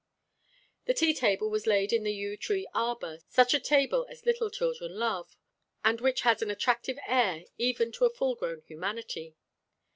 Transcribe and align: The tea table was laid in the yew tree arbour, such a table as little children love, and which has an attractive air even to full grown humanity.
The 0.85 0.95
tea 0.95 1.13
table 1.13 1.51
was 1.51 1.67
laid 1.67 1.93
in 1.93 2.01
the 2.01 2.11
yew 2.11 2.35
tree 2.35 2.67
arbour, 2.73 3.19
such 3.29 3.53
a 3.53 3.59
table 3.59 4.07
as 4.09 4.25
little 4.25 4.49
children 4.49 4.95
love, 4.97 5.37
and 5.85 6.01
which 6.01 6.21
has 6.21 6.41
an 6.41 6.49
attractive 6.49 6.97
air 7.05 7.43
even 7.59 7.91
to 7.91 8.09
full 8.09 8.33
grown 8.33 8.61
humanity. 8.65 9.35